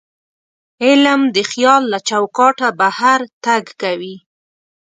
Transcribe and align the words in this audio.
علم 0.85 1.21
د 1.35 1.37
خیال 1.51 1.83
له 1.91 1.99
چوکاټه 2.09 2.69
بهر 2.79 3.19
تګ 3.45 3.63
کوي. 3.81 4.15